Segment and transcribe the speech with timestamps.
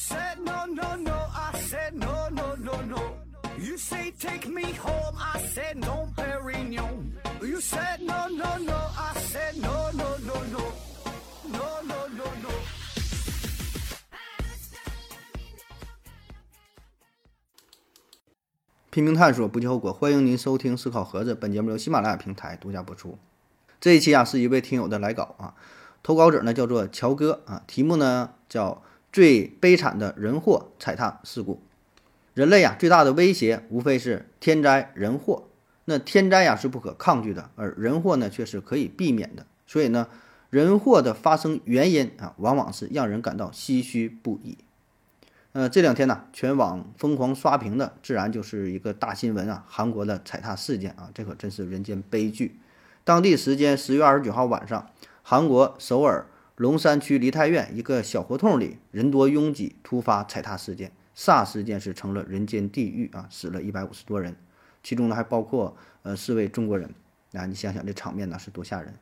[0.00, 3.00] said no no no, I said no no no no.
[3.58, 7.12] You say take me home, I said no, Perignon.
[7.42, 10.72] You said no no no, I said no no no no,
[11.52, 12.50] no no no no.
[18.90, 19.92] 拼命探索，不计后果。
[19.92, 23.18] 欢迎您收听《思考盒子》，本节目由喜马拉雅平台独家播出。
[23.78, 25.54] 这一期啊，是一位听友的来稿啊，
[26.02, 28.82] 投稿者呢叫做乔哥啊，题目呢叫
[29.12, 31.60] “最悲惨的人祸踩踏事故”。
[32.34, 35.44] 人类啊，最大的威胁无非是天灾人祸。
[35.86, 39.44] 那天灾呀是不可抗拒的，而人祸呢却是可以避免的。
[39.66, 40.06] 所以呢，
[40.48, 44.56] 人祸的发生原因啊，往往是让人感到唏嘘不已。
[45.52, 52.60] 呃，这两天呢，全网疯狂刷屏的，自然就是一个大新闻啊，韩国的踩踏事件啊，这可真是人间悲剧。
[53.02, 54.88] 当地时间十月二十九号晚上，
[55.22, 56.26] 韩国首尔
[56.60, 64.36] 龙山区梨泰院一个小胡同里，人多拥挤，突发踩踏事件，霎时间是成了人间地狱啊，死了一百五十多人，
[64.82, 66.90] 其中呢还包括呃四位中国人
[67.32, 68.92] 啊，你想想这场面呢是多吓人。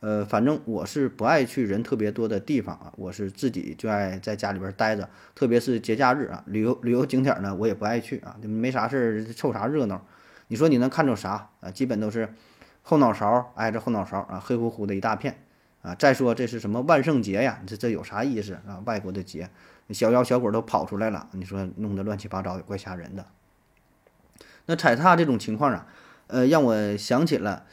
[0.00, 10.04] 呃，反正我是不爱去人特别多的地方啊，我是自己就爱在家里边待着，特别是节假日啊，旅游旅游景点呢，我也不爱去啊，没啥事儿凑啥热闹。
[10.48, 11.70] 你说你能看着啥啊？
[11.70, 12.34] 基本都是
[12.82, 15.44] 后脑勺挨着后脑勺啊，黑乎乎的一大片
[15.82, 15.94] 啊。
[15.94, 17.60] 再说这是什么万圣节呀？
[17.66, 18.82] 这这有啥意思啊？
[18.84, 19.50] 外国的节，
[19.90, 23.26] 小妖小鬼都跑出来了，你说弄得乱七八糟，也怪吓人的。
[24.66, 25.86] 那踩踏这种情况啊，
[26.26, 27.64] 呃，让我想起了。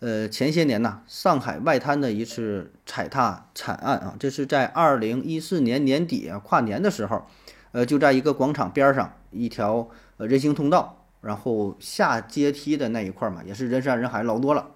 [0.00, 7.24] 呃，前些年呐，上海外滩的一次踩踏惨案啊，这是在二零一四年年底啊，跨年的时候，
[7.72, 14.72] 呃，就在一个广场边上一条呃人行通道，然后下阶梯的那一块嘛，也是人山人海，老多了。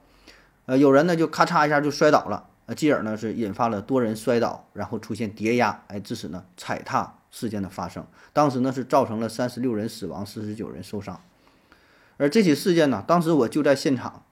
[0.64, 8.04] 呃，有人呢就咔嚓一下就摔倒了，呃，继而呢是引发了多人摔倒，然后出现叠压，哎，致使呢踩踏事件的发生。
[8.34, 11.19] 当时呢是造成了三十六人死亡，四十九人受伤。
[12.19, 14.22] 而这起事件呢，当时我就在现场。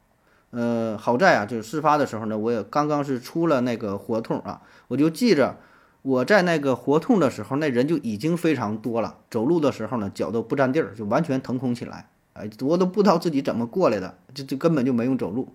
[0.50, 5.56] 呃，好在啊，就是事发的时候呢，我也刚刚是出了那个胡同啊，我就记着
[6.03, 15.49] 我在那个胡同的时候，那人就已经非常多了，走路的时候呢，脚都不沾地儿，就完全腾空起来，哎，我都不知道自己怎么过来的，就就根本就没用走路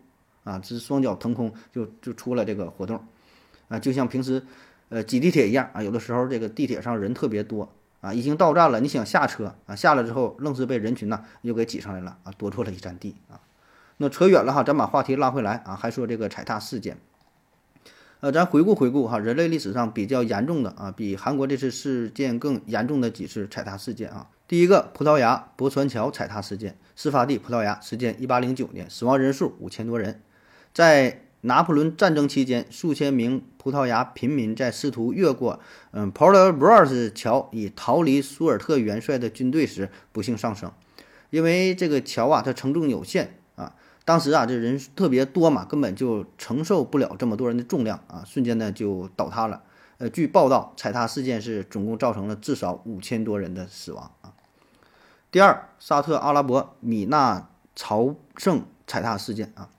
[0.43, 3.05] 啊，只双脚腾空就就出了这个活动，
[3.67, 4.43] 啊，就像平时
[4.89, 7.69] 呃挤地铁一样啊，有的时候这个地铁上人特别多
[8.01, 13.39] 啊，已经到站了，你想下车啊，下来之后愣是被人群呐又给挤上来了啊，多坐了一站地啊。
[13.97, 16.97] 那扯远了哈，咱把话题拉回来啊，还说这个踩踏事件。
[18.21, 24.29] 呃，咱回顾回顾哈，人类历史上比较严重的啊，比韩国这次事件更严重的几次踩踏事件啊。
[24.47, 30.21] 第一个，葡萄牙博船桥踩踏事件，事发地葡萄牙，时间一八零九年，死亡人数五千多人。
[30.73, 35.59] 在拿破仑战争期间，数千名葡萄牙平民在试图越过
[35.91, 40.71] 嗯 Port b r o s 桥以逃离苏尔特元帅的军队时，不幸丧生。
[41.29, 43.73] 因为这个桥啊，它承重有限啊。
[44.05, 49.63] 当时啊，这人特别多嘛，根本就承受不了这么多人的重量啊，瞬间呢就倒塌了。
[49.97, 54.33] 呃，据报道，踩踏事件是总共造成了至少五千多人的死亡啊。
[55.31, 59.69] 第二，沙特阿拉伯米纳朝圣踩踏事件啊，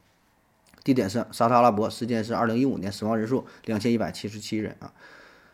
[0.84, 4.92] 地点是沙特阿拉伯，时间是二零一五年，死亡人数两千一百七十七人啊。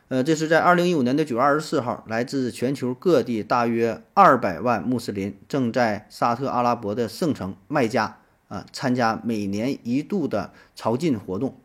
[0.09, 8.19] 呃，这是在二零一五年的九月二十四号，来自全球各地大约二百万穆斯林正在沙特阿拉伯的圣城麦加。
[8.49, 11.61] 啊，参加每年一度的朝觐活动，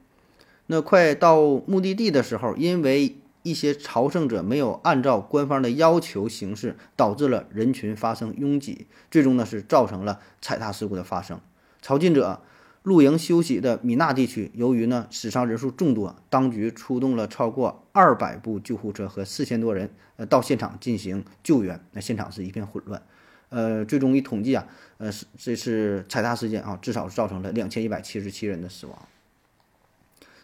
[0.66, 11.40] 那快到目的地的时候，因为一些朝圣者没有按照官方的要求行事，导致了人群发生拥挤，最终呢是造成了踩踏事故的发生。
[11.82, 12.42] 朝觐者
[12.84, 21.84] 露营休息的米纳地区，由于呢死伤人数众多，当局出动了超过二百部救护车和四千多人，呃，到现场进行救援。
[21.92, 23.02] 那现场是一片混乱。
[23.48, 24.68] 呃，最终一统计啊，
[24.98, 29.08] 呃，是这次踩踏事件啊，至少是造成了两千一百七十七人的死亡。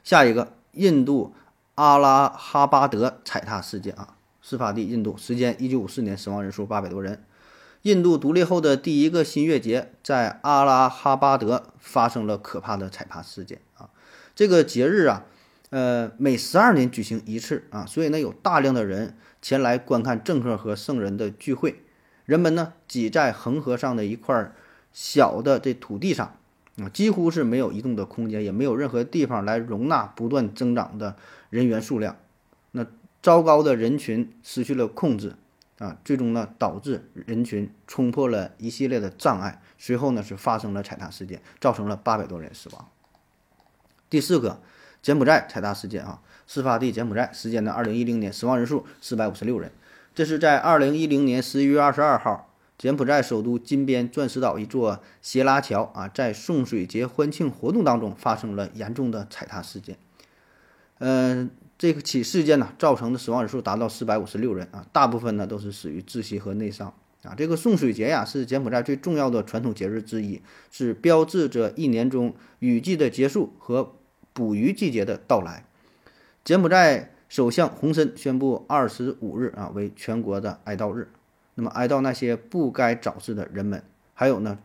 [0.03, 1.33] 下一个，印度
[1.75, 7.21] 阿拉哈巴德踩踏事件啊，事发地印度，时间一九五四年，死亡人数八百多人。
[7.83, 13.89] 印度独立后的第一个新月节在阿拉哈巴德发生了可怕的踩踏事件啊。
[14.35, 15.25] 这个节日啊，
[15.69, 21.83] 呃，每十二年举行一次啊，所以呢，有大量的人前来观看政客和圣人的聚会。
[22.25, 24.51] 人们呢挤在恒河上的一块
[24.91, 26.35] 小的这土地上，
[26.79, 31.15] 啊，几乎是没有移动的空间，也没有任何地方来容纳不断增长的
[31.49, 32.17] 人员数量。
[32.71, 32.85] 那
[33.23, 35.35] 糟糕的人群失去了控制，
[35.79, 42.87] 啊，最终呢导致人群冲破了一系列的障碍，随后呢是发生了踩踏事件，造成了八百多人死亡。
[44.09, 44.61] 第四个，
[45.01, 49.71] 柬埔寨踩踏事件啊，事发地柬埔寨，时间呢二零一零年，死亡人数四百五十六人。
[50.13, 59.97] 这是在二零一零年十一月二十二号，柬埔寨首都金边钻石岛一座斜拉桥啊，在送水节欢庆活动当中发生了严重的踩踏事件。
[60.99, 66.93] 嗯，这个起事件呢，造成的死亡人数达到四百五十六人啊，大部分呢都是死于窒息和内伤
[67.23, 67.33] 啊。
[67.37, 70.41] 这个送水节呀，是柬埔寨最重要的传统节日之一，
[70.71, 73.95] 是标志着一年中雨季的结束和
[74.33, 75.65] 捕鱼季节的到来。
[76.43, 81.07] 柬埔寨首相洪森宣布二十五日啊为全国的哀悼日，
[81.55, 83.81] 那么哀悼那些不该早逝的人们，
[84.13, 84.59] 还有呢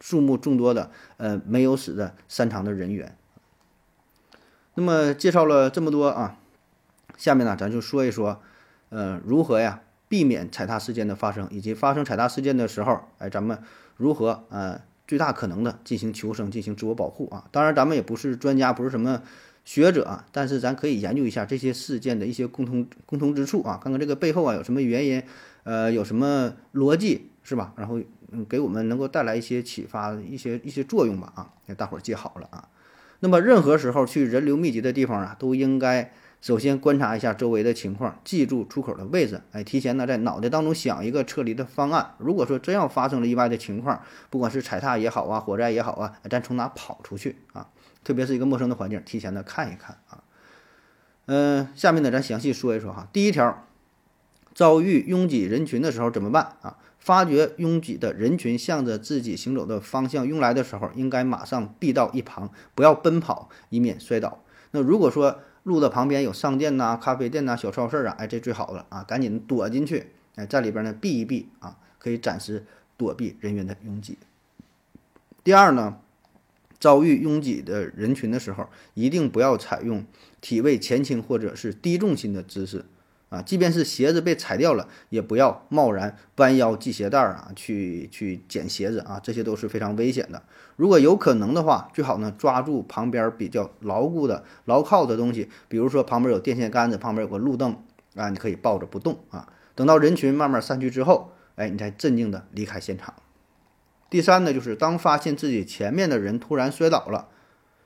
[0.00, 3.16] 数目众多的呃没有死的山场的人员。
[4.80, 6.38] 那么介绍了这么多啊，
[7.18, 8.40] 下面呢咱就说一说，
[8.88, 13.58] 呃，如何呀避免踩踏事件的发生，以及发生踩踏事件的时候，哎，咱们
[13.98, 17.44] 如何呃最大可能的进行求生、进行自我保护啊？
[17.52, 19.20] 当然，咱们也不是专家，不是什么
[19.66, 25.22] 学者啊，但是咱可以研究一下这些事件的一些共同共同之处啊，看看这个背后啊有什么原因，
[25.64, 27.74] 呃，有什么逻辑是吧？
[27.76, 28.00] 然后
[28.30, 32.66] 嗯，给我们能够带来一些启发、一些一些作用吧啊，给大伙儿记好了啊。
[33.20, 42.14] 那么，任何时候去人流密集的地方啊，都应该首先观察一下周围的情况，记住出口的位置，哎，提前呢在脑袋当中想一个撤离的方案。
[42.18, 47.68] 如果说真要发生了意外的情况，不管是踩踏也好啊，火灾也好啊，咱从哪跑出去啊？
[48.02, 50.24] 特别是一个陌生的环境，提前的看一看啊。
[51.26, 53.06] 嗯，下面呢，咱详细说一说哈。
[53.12, 53.66] 第一条，
[54.54, 56.76] 遭遇拥挤人群的时候怎么办啊？
[56.98, 64.42] 发觉拥挤的人群向着自己行走的方向涌来的时候，应该马上避到一旁，不要奔跑，以免摔倒。
[64.72, 72.66] 那如果说路的旁边有商店呐、咖啡店呐、小超市啊，哎，这最好了啊，赶紧躲进去，哎，在里边呢避一避啊，可以暂时
[72.98, 74.18] 躲避人员的拥挤。
[75.42, 75.98] 第二呢，
[76.78, 80.04] 遭遇拥挤的人群的时候，一定不要采用
[80.42, 82.84] 体位前倾或者是低重心的姿势。
[83.30, 90.42] 啊，即便是鞋子被踩掉了，也不要贸然弯腰系鞋带儿啊，去去捡鞋子啊，这些都是非常危险的。
[90.74, 97.82] 如果有可能的话，最好呢抓住旁边比较牢固的、牢靠的东西，比如说旁边有电线杆子，旁边有个路灯
[98.16, 99.48] 啊，你可以抱着不动啊。
[99.76, 103.14] 等到人群慢慢散去之后，哎，你才镇静的离开现场。
[104.10, 107.28] 第三呢，就是当发现自己前面的人突然摔倒了。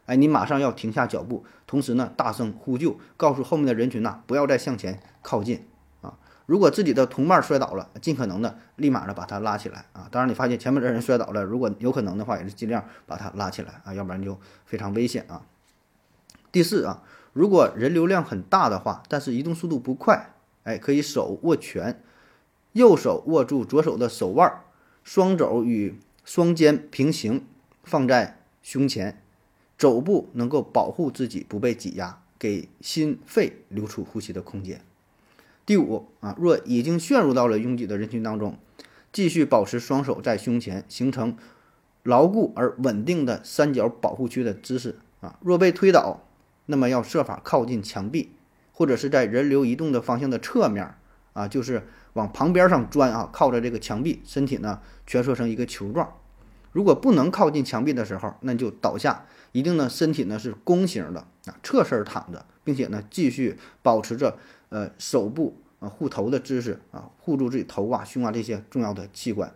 [0.06, 5.66] 哎，你马上要停下脚步，同时呢，大声呼救，告诉后面的人群呐，不要再向前靠近
[6.02, 6.18] 啊！
[6.44, 10.06] 如果自己的同伴摔倒了，尽可能的立马的把他拉起来啊！
[10.10, 15.40] 当然，你发现前面的人摔倒了，如果有可能的话，也是尽量把他拉起来啊，要不然就非常危险啊。
[16.52, 17.02] 第四啊，
[17.32, 20.34] 如果人流量很大的话，但是移动速度不快，
[20.64, 22.02] 哎，可以手握拳，
[22.72, 24.60] 右手握住左手的手腕，
[25.02, 27.46] 双肘与双肩平行，
[27.82, 29.23] 放在胸前。
[29.76, 34.80] 肘部能够保护自己不被挤压，给心肺留出呼吸的空间。
[35.66, 38.58] 第五啊，若已经陷入到了拥挤的人群当中，
[39.12, 41.36] 继续保持双手在胸前，形成
[42.02, 45.38] 牢固而稳定的三角保护区的姿势啊。
[45.40, 46.20] 若被推倒，
[46.66, 48.32] 那么要设法靠近墙壁，
[48.72, 50.94] 或者是在人流移动的方向的侧面
[51.32, 51.82] 啊，就是
[52.12, 56.12] 往旁边上钻啊，靠着这个墙壁，身体呢蜷缩成一个球状。
[56.74, 59.24] 如果不能靠近墙壁的时候，那就倒下。
[59.52, 64.36] 一定呢，身体呢是弓形的啊，侧身躺着，并且呢继续保持着
[64.70, 69.54] 呃手部啊护头的姿势啊，护住自己头啊、胸啊这些重要的器官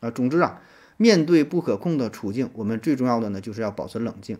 [0.00, 0.10] 啊。
[0.10, 0.62] 总之啊，
[0.96, 4.38] 面对不可控的处境，我们最重要的呢就是要保持冷静，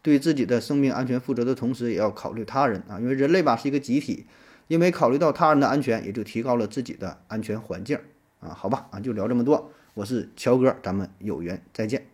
[0.00, 2.98] 对自己的生命安全负责的同时，也要考虑他人啊。
[2.98, 4.24] 因为人类吧是一个集体，
[4.68, 7.98] 因为考虑到他人的安全，也就提高了自己的安全环境
[8.40, 8.48] 啊。
[8.54, 12.06] 好吧，啊就聊这么多，我是乔哥，咱们有缘再见。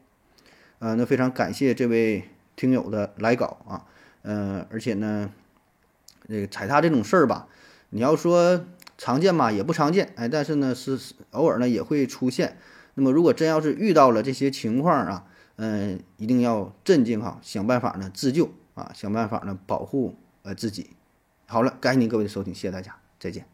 [0.78, 3.86] 啊，那非常感谢这位听友的来稿啊，
[4.22, 5.32] 嗯，而且呢，
[6.28, 7.48] 这个踩踏这种事儿吧，
[7.90, 8.64] 你要说
[8.96, 10.96] 常见吧，也不常见，哎，但是呢，是
[11.32, 12.56] 偶尔呢也会出现。
[12.94, 20.90] 那么如果真要是遇到了这些情况啊，嗯，一定要镇静哈，想办法呢自救啊，想办法呢保护呃自己。
[21.46, 23.51] 好了，感谢您各位的收听，谢谢大家，再见。